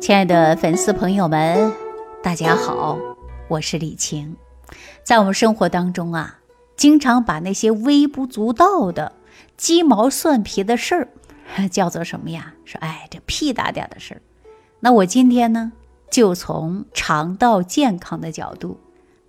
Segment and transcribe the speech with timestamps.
[0.00, 1.70] 亲爱的粉丝朋友们，
[2.22, 2.98] 大家好，
[3.48, 4.34] 我是李晴。
[5.04, 6.38] 在我们生活当中啊，
[6.74, 9.12] 经常把那些微不足道的
[9.58, 12.54] 鸡毛蒜皮的事儿， 叫做什么呀？
[12.64, 14.22] 说哎，这屁大点的事儿。
[14.80, 15.70] 那我今天呢，
[16.10, 18.80] 就从肠道健康的角度，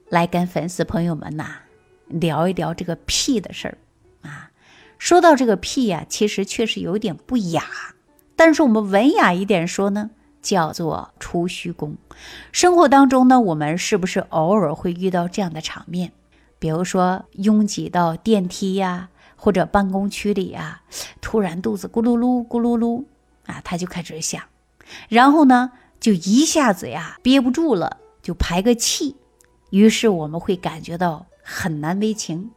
[0.08, 1.48] 来跟粉丝朋友们呐
[2.08, 3.78] 聊一聊这个屁的事儿
[4.22, 4.50] 啊。
[4.98, 7.66] 说到这个屁呀，其实确实有点不雅，
[8.38, 10.12] 但是我们文雅一点说呢。
[10.42, 11.96] 叫做出虚宫。
[12.52, 16.12] 生活当中呢，我们是不是偶尔会遇到这样的场面？
[16.60, 20.84] 比如说拥挤到电梯呀，或者办公区里啊，
[21.20, 23.04] 突然肚子咕噜噜咕噜噜
[23.48, 24.44] 啊，他就开始响，
[25.10, 29.16] 然后呢，就一下子呀憋不住了，就排个气，
[29.72, 32.52] 于是我们会感觉到很难为情。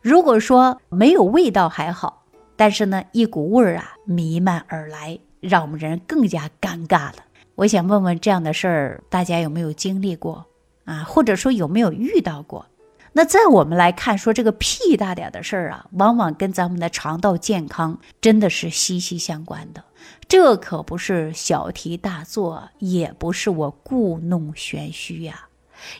[0.00, 2.24] 如果说没有味道还好，
[2.56, 7.16] 但是呢，一股味儿啊弥漫而来，让我们人更加尴尬了。
[7.60, 10.46] 我想问问这样的事儿，大家有没有经历过
[10.86, 11.04] 啊？
[11.04, 12.64] 或者说有没有遇到过？
[13.12, 19.84] 那在我们来看，说这个屁大点的事儿啊，往往跟咱们的肠道健康真的是息息相关的。
[20.26, 25.48] 这可不是小题大做，也不是我故弄玄虚呀。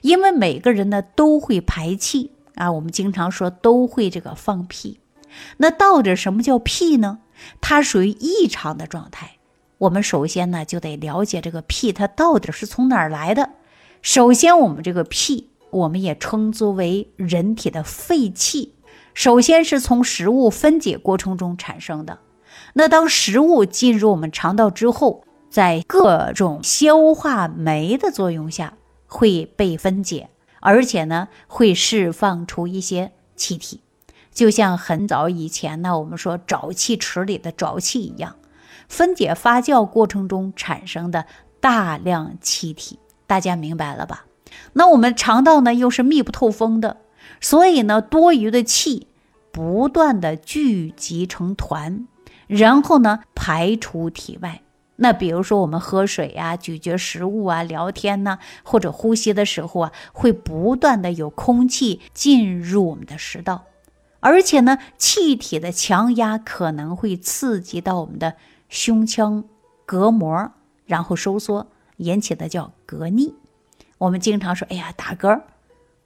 [0.01, 4.99] 因为每个人呢都会排气啊，我们经常说都会这个放屁。
[5.59, 7.19] 那到底什么叫屁呢？
[7.61, 9.33] 它属于异常的状态。
[9.81, 13.49] 我们首先呢，就得了解这个屁它到底是从哪儿来的。
[14.03, 18.75] 首先，我们这个屁，我们也称作为人体的废气。
[19.15, 22.19] 首先是从食物分解过程中产生的。
[22.75, 28.75] 那当食物进入我们肠道之后，在各种消化酶的作用下
[29.07, 30.29] 会被分解，
[30.61, 33.81] 而且呢，会释放出一些气体，
[34.31, 38.37] 就像很早以前呢，我们说沼气池里的沼气一样。
[38.91, 41.25] 分解发酵过程中产生的
[41.61, 44.27] 大量气体，大家明白了吧？
[44.73, 46.97] 那我们肠道呢又是密不透风的，
[47.41, 49.07] 所以呢多余的气
[49.53, 52.09] 不断的聚集成团，
[52.49, 54.63] 然后呢排出体外。
[54.97, 63.67] 那比如说我们喝水呀、咀嚼食物啊、聊天呢，或者呼吸的时候啊，会不断的有空气进入我们的食道，
[64.19, 68.35] 而且呢气体的强压可能会刺激到我们的。
[68.71, 69.45] 胸腔
[69.85, 70.51] 隔膜，
[70.87, 71.67] 然后收缩，
[71.99, 73.35] 引起的叫膈逆。
[73.99, 75.43] 我们经常说：“哎呀，打嗝，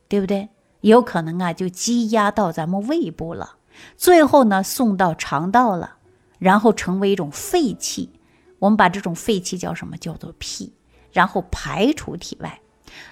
[0.09, 0.49] 对不对？”
[0.81, 3.57] 有可能啊，就积压到咱们胃部了，
[3.97, 5.97] 最后呢送到肠道了，
[6.39, 8.11] 然后成为一种废气。
[8.59, 9.97] 我们把这种废气叫什么？
[9.97, 10.73] 叫做屁，
[11.13, 12.61] 然后排出体外。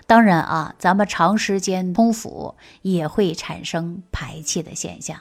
[0.07, 5.21] 当然啊，咱们长时间空腹也会产生排气的现象。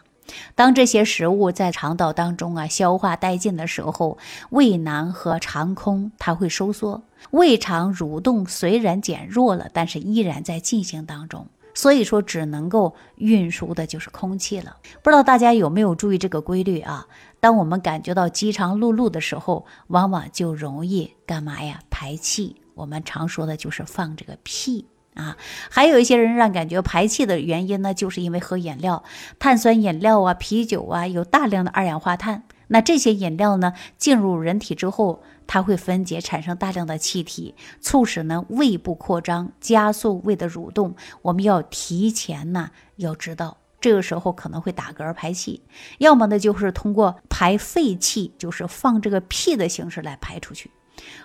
[0.55, 4.17] 当这些食物在肠道当中啊消化殆尽的时候，
[4.49, 11.47] 胃囊和肠空它会收缩，胃肠蠕动虽然减弱了，但是依然在进行当中。
[11.73, 14.75] 所以说，只能够运输的就是空气了。
[15.01, 17.07] 不知道大家有没有注意这个规律啊？
[17.39, 21.79] 当我们感觉到饥肠辘辘的时候，往往就容易干嘛呀？
[21.89, 22.57] 排气。
[22.73, 24.85] 我们常说的就是放这个屁。
[25.13, 25.35] 啊，
[25.69, 29.03] 还有一些人让感觉排气的原因呢，就是因为喝饮料、
[29.39, 32.43] 碳酸饮料啊、啤酒啊，有大量的二氧化碳。
[32.67, 40.95] 那这些饮料呢，进入人体之后，它会分解产生大量的气体，促使呢胃部扩张，加速胃的蠕动。
[41.23, 45.61] 我们要提前呢，要知道这个时候可能会打嗝排气，
[45.97, 50.71] 要么呢就是通过排废气，就是放这个屁的形式来排出去。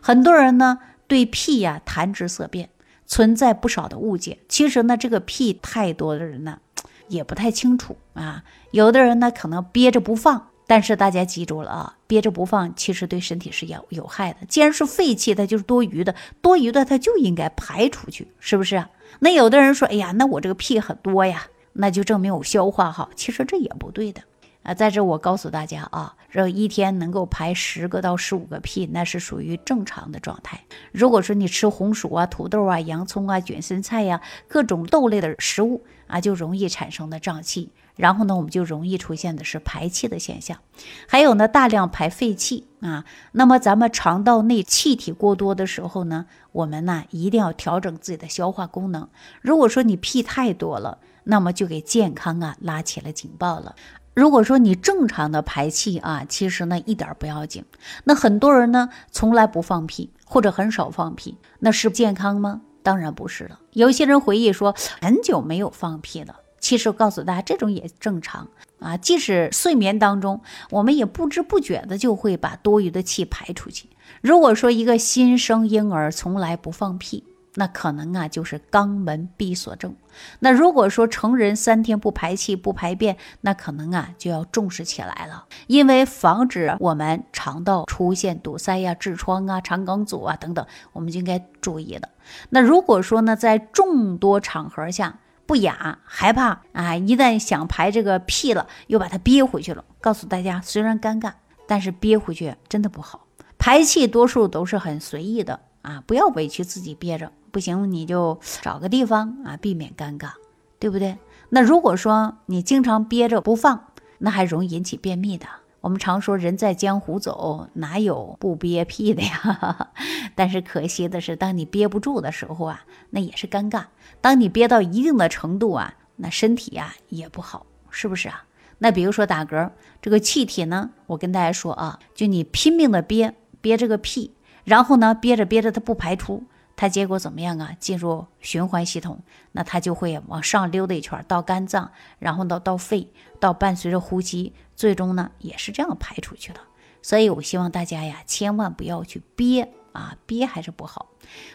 [0.03, 2.71] 很多人呢对屁呀谈之色变。
[3.07, 6.59] 存在不少的误解，其实呢，这个屁太多的人呢，
[7.09, 8.43] 也不太清楚啊。
[8.73, 14.39] 有的人呢，可能憋着不放，但是大家记住了啊，憋着不放其实对身体是有有害的。
[14.49, 18.91] 既然是废气，它就是多余的，多余的它就应该排出去，是不是啊？
[19.21, 24.21] 那有的人说，哎呀，那我这个屁很多呀，那就证明我消化好，其实这也不对的。
[24.67, 30.65] 啊，在这我告诉大家啊，这一天能够排十个到十五个屁，那是属于正常的状态。
[30.91, 40.59] 如果说你吃红薯啊、土豆啊、洋葱啊、卷心菜呀，各种豆类的食物啊，就容易产生的胀气，然后呢，我们就容易出现的是排气的现象。
[41.07, 43.05] 还有呢，大量排废气啊。
[43.31, 49.09] 那么咱们肠道内气体过多的时候呢，我们呢一定要调整自己的消化功能。
[49.41, 53.77] 如果说你屁太多了，那么就给健康啊拉起了警报了。
[54.17, 57.63] 如果说你正常的排气啊，其实呢一点不要紧。
[58.05, 62.63] 那很多人呢从来不放屁，或者很少放屁，那是健康吗？
[62.83, 63.61] 当然不是了。
[63.75, 68.49] 有些人回忆说很久没有放屁了，其实告诉大家这种也正常
[68.79, 68.97] 啊。
[68.97, 70.41] 即使睡眠当中，
[70.71, 73.91] 我们也不知不觉的就会把多余的气排出去。
[74.23, 77.23] 如果说一个新生婴儿从来不放屁，
[77.57, 79.95] 那可能啊就是肛门闭锁症。
[80.39, 92.09] 那如果说成人三天不排气不排便，那可能啊就要重视起来了，因为防止我们肠道出现堵塞呀、痔疮啊、肠梗阻啊等等，我们就应该注意的。
[92.51, 99.85] 那如果说呢，在众多场合下不雅，害怕啊，一旦想排这个屁了，又把它憋回去了。
[100.01, 101.33] 告诉大家，虽然尴尬，
[101.67, 103.27] 但是憋回去真的不好。
[103.59, 107.33] 排气多数都是很随意的啊，不要委屈自己憋着。
[107.57, 110.33] 不行，你就找个地方啊，避免尴尬，
[110.79, 111.17] 对不对？
[111.49, 115.47] 那如果说你经常憋着不放，那还容易引起便秘的。
[115.81, 119.89] 我们常说人在江湖走，哪有不憋屁的呀？
[120.37, 123.85] 但是可惜的是，当你憋不住的时候啊，那也是尴尬。
[124.21, 128.45] 当你憋到一定的程度啊，那身体呀也不好，是不是啊？
[128.81, 129.71] 那比如说打嗝，
[130.03, 136.45] 这个气体呢，我跟大家说啊，就你拼命的憋憋这个屁，然后呢憋着憋着它不排出。
[136.77, 137.75] 它结果怎么样啊？
[137.81, 143.09] 进入循环系统，那它就会往上溜达一圈，到肝脏，然后到到肺，
[143.41, 146.61] 到伴随着呼吸，最终呢也是这样排出去的。
[147.01, 151.07] 所以我希望大家呀，千万不要去憋啊，憋还是不好，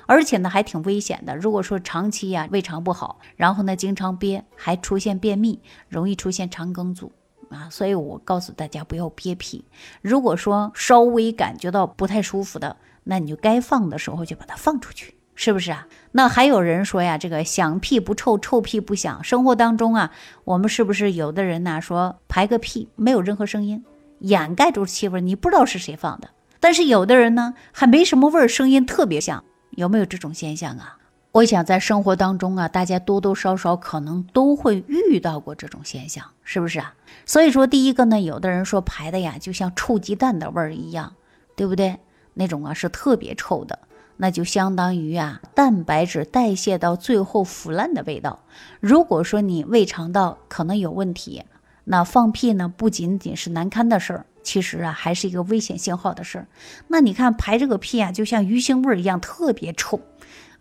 [0.08, 1.36] 而且呢还挺危险的。
[1.36, 7.12] 如果说长期呀胃肠不好，然后呢经常憋，还出现便秘，容易出现肠梗阻
[7.50, 7.70] 啊。
[7.70, 9.64] 所以我告诉大家不要憋屁。
[10.02, 15.88] 如果说稍微感觉到不太舒服的，那你就该放的时候就把它放出去，是不是啊？
[16.12, 19.24] 那还有人说呀，这个响屁不臭，臭屁不响。
[19.24, 20.12] 生活当中啊，
[20.44, 23.84] 我们是不是有的人呢说排个屁没有任何声音，
[24.20, 26.30] 掩盖住气味，你不知道是谁放的？
[26.60, 30.98] 但是有的人呢还没什么味儿，声音特别响，有没有这种现象啊？
[31.32, 36.94] 我想在生活当中啊，大家多多少少可能都会遇到过这种现象，是不是啊？
[37.26, 41.14] 所以说，第一个呢，有的人说排的呀就像臭鸡蛋的味儿一样，
[41.56, 41.98] 对不对？
[42.34, 43.80] 那种啊是特别臭的，
[44.18, 48.44] 那就相当于啊蛋白质代谢到最后腐烂的味道。
[48.80, 51.44] 如果说你胃肠道可能有问题，
[51.84, 56.48] 那放屁呢不仅仅是难堪的事儿，其实啊还是一个危险信号的事儿。
[56.88, 60.00] 那你看排这个屁啊，就像鱼腥味儿一样特别臭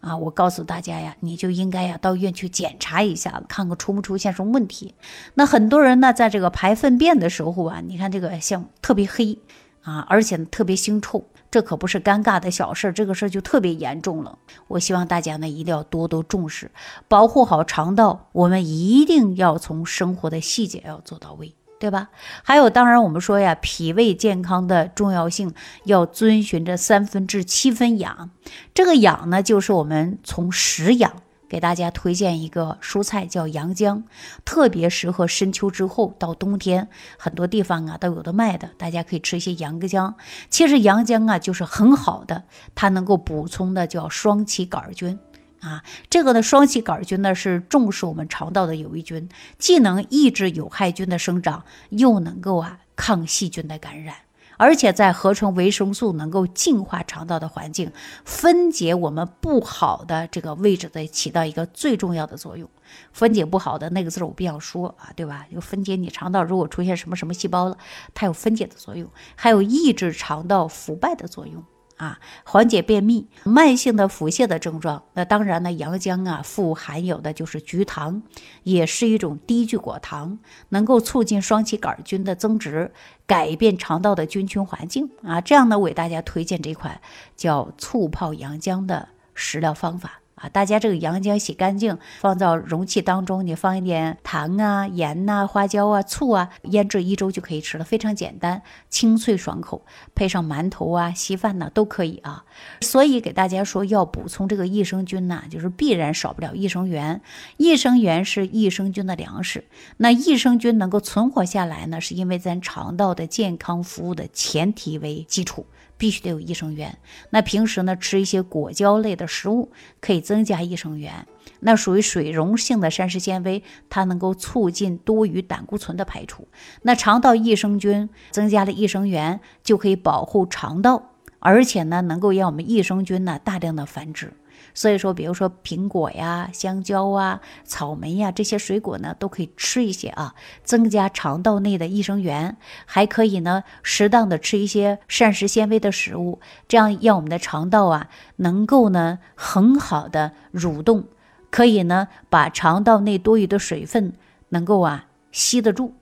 [0.01, 0.17] 啊！
[0.17, 4.95] 我告诉大家呀，你就应该呀到医院去检查一下，看看出不出现什么问题。
[5.35, 9.39] 那很多人呢在这个排粪便的时候啊，你看这个像特别黑
[9.83, 11.25] 啊，而且特别腥臭。
[11.51, 14.39] 这可不是尴尬的小事，这个事儿就特别严重了。
[14.69, 16.71] 我希望大家呢一定要多多重视，
[17.09, 18.29] 保护好肠道。
[18.31, 22.11] 我们一定要从生活的细节要做到位，对吧？
[22.45, 25.53] 还有，当然我们说呀，脾胃健康的重要性
[25.87, 28.31] 要遵循着三分治七分养。
[28.73, 31.23] 这个养呢，就是我们从食养。
[31.51, 34.05] 给大家推荐一个蔬菜，叫洋姜，
[34.45, 36.89] 特别适合深秋之后到冬天，
[37.19, 40.15] 很多地方啊都有的卖的，大家可以吃一些洋姜。
[40.49, 42.45] 其实洋姜啊就是很好的，
[42.77, 45.19] 它能够补充的叫双歧杆菌
[45.59, 45.83] 啊。
[46.09, 54.15] 这个呢，双歧杆菌呢是重视我们肠道的有益菌，既能抑制有害菌的生长，又能够啊抗细菌的感染。
[54.61, 57.91] 而且在合成维生素，能够净化肠道的环境，
[58.27, 62.69] 分解我们不好的这个位置的，起到一个最重要的作用。
[63.11, 65.47] 分解不好的那个字儿我不想说啊，对吧？
[65.51, 67.79] 就分解你肠道如果出现什么什么细胞了，
[68.13, 71.65] 它有分解的作用，还有抑制肠道腐败的作用。
[72.01, 75.03] 啊，缓解便秘、慢性的腹泻的症状。
[75.13, 78.23] 那当然呢，洋姜啊，富含有的就是菊糖，
[78.63, 80.39] 也是一种低聚果糖，
[80.71, 82.91] 能够促进双歧杆菌的增殖，
[83.27, 85.43] 改变肠道的菌群环境啊。
[85.43, 86.99] 这样呢，我给大家推荐这款
[87.37, 90.21] 叫醋泡洋姜的食疗方法。
[90.41, 102.45] 啊，大家这个洋姜洗干净，放到容器当中，你放一点糖啊、盐呐、花椒啊、醋啊，腌制一周就可以吃了，非常简单，清脆爽口，配上馒头啊、稀饭呐都可以啊。
[102.81, 107.21] 所以给大家说，要补充这个益生菌呐，就是必然少不了益生元。
[107.59, 109.65] 益生元是益生菌的粮食。
[109.99, 115.67] 那益生菌能够存活下来呢，是因为咱肠道的健康服务的前提为基础。
[116.01, 116.99] 必须得有益生元。
[117.29, 121.27] 那平时呢，吃一些果胶类的食物可以增加益生元。
[121.61, 126.49] 那属于水溶性的膳食纤维，它能够促进多余胆固醇的排出。
[126.83, 134.33] 那肠道益生菌增加了益生元，就可以保护肠道，而且呢，能够让我们益生菌呢大量的繁殖。
[134.75, 142.57] 所以说，比如说苹果呀、香蕉啊、草莓呀这些水果呢，都可以吃一些啊，增加肠道内的益生元。
[142.87, 151.05] 还可以呢，适当的吃一些膳食纤维的食物，这样让我们的肠道啊，能够呢很好的蠕动，
[151.51, 154.13] 可以呢把肠道内多余的水分
[154.51, 155.93] 能够啊吸得住，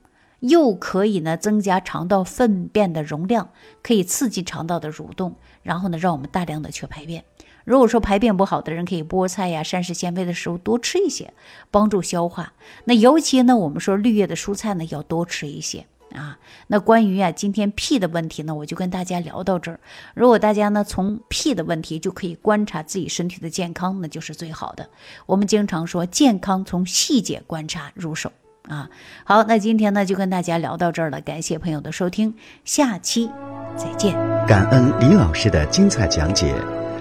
[0.41, 3.51] 又可以呢增加肠道粪便的容量，
[3.83, 7.25] 可以刺激肠道的蠕动，然后呢让我们大量的去排便。
[7.69, 11.35] 如果说排便不好的人，可以菠菜呀、膳食纤维的食物多吃一些，
[11.71, 12.55] 帮助消化。
[12.85, 15.85] 那尤其呢，我们说绿叶的蔬菜呢要多吃一些
[16.15, 16.39] 啊。
[16.69, 19.79] 那关于啊今天屁的问题呢，我就跟大家聊到这儿。
[20.15, 24.89] 如果大家呢从屁的问题就可以观察自己身体的健康，那就是最好的。
[25.27, 28.33] 我们经常说健康从细节观察入手
[28.67, 28.89] 啊。
[29.25, 32.35] 好，那今天呢就跟大家聊到这儿了，感谢朋友的收听，
[32.65, 33.31] 下期
[33.77, 34.15] 再见。
[34.47, 36.55] 感恩李老师的精彩讲解。